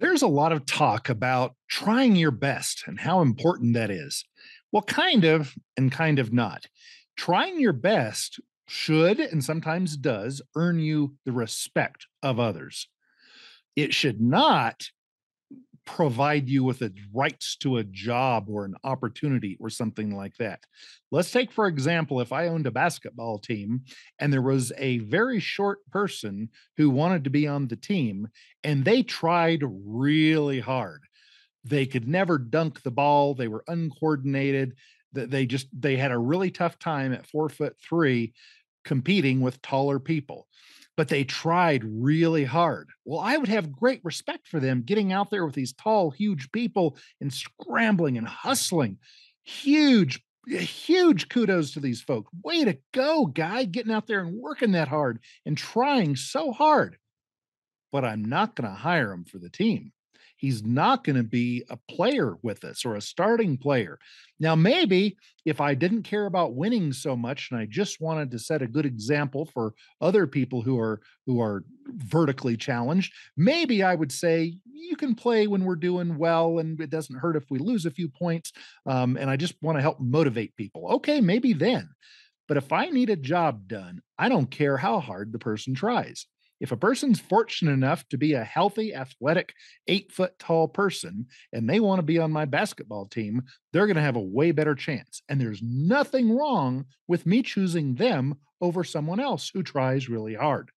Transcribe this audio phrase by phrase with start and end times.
[0.00, 4.24] There's a lot of talk about trying your best and how important that is.
[4.72, 6.66] Well, kind of and kind of not.
[7.16, 12.88] Trying your best should and sometimes does earn you the respect of others.
[13.76, 14.90] It should not
[15.84, 20.60] provide you with the rights to a job or an opportunity or something like that.
[21.10, 23.82] Let's take, for example, if I owned a basketball team
[24.18, 28.28] and there was a very short person who wanted to be on the team
[28.62, 31.02] and they tried really hard.
[31.64, 34.74] They could never dunk the ball, they were uncoordinated.
[35.12, 38.32] They just they had a really tough time at four foot three
[38.84, 40.48] competing with taller people
[40.96, 42.90] but they tried really hard.
[43.04, 46.52] Well, I would have great respect for them getting out there with these tall, huge
[46.52, 48.98] people and scrambling and hustling.
[49.44, 52.30] Huge, huge kudos to these folks.
[52.44, 56.98] Way to go, guy, getting out there and working that hard and trying so hard.
[57.90, 59.92] But I'm not going to hire him for the team
[60.42, 63.96] he's not going to be a player with us or a starting player.
[64.40, 68.40] Now, maybe if I didn't care about winning so much and I just wanted to
[68.40, 73.94] set a good example for other people who are who are vertically challenged, maybe I
[73.94, 77.60] would say you can play when we're doing well and it doesn't hurt if we
[77.60, 78.52] lose a few points.
[78.84, 80.88] Um, and I just want to help motivate people.
[80.94, 81.88] Okay, maybe then.
[82.48, 86.26] But if I need a job done, I don't care how hard the person tries.
[86.62, 89.52] If a person's fortunate enough to be a healthy, athletic,
[89.88, 93.96] eight foot tall person and they want to be on my basketball team, they're going
[93.96, 95.22] to have a way better chance.
[95.28, 100.70] And there's nothing wrong with me choosing them over someone else who tries really hard.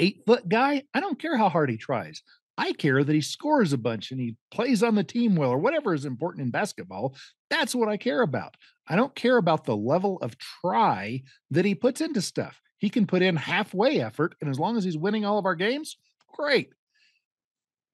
[0.00, 2.24] Eight foot guy, I don't care how hard he tries.
[2.58, 5.58] I care that he scores a bunch and he plays on the team well or
[5.58, 7.14] whatever is important in basketball.
[7.48, 8.56] That's what I care about.
[8.88, 12.60] I don't care about the level of try that he puts into stuff.
[12.80, 15.54] He can put in halfway effort, and as long as he's winning all of our
[15.54, 15.98] games,
[16.34, 16.72] great.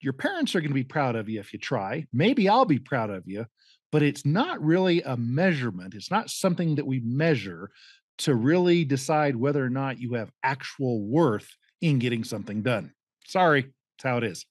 [0.00, 2.06] Your parents are going to be proud of you if you try.
[2.12, 3.46] Maybe I'll be proud of you,
[3.90, 5.94] but it's not really a measurement.
[5.94, 7.70] It's not something that we measure
[8.18, 11.48] to really decide whether or not you have actual worth
[11.80, 12.92] in getting something done.
[13.26, 14.46] Sorry, that's how it is.